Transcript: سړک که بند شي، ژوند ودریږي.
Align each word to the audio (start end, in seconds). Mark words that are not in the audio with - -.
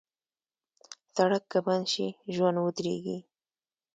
سړک 1.15 1.43
که 1.51 1.59
بند 1.65 1.85
شي، 1.93 2.07
ژوند 2.33 2.57
ودریږي. 2.59 3.17